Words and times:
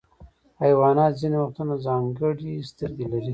حیوانات 0.61 1.13
ځینې 1.21 1.37
وختونه 1.41 1.73
ځانګړي 1.85 2.53
سترګې 2.71 3.05
لري. 3.11 3.29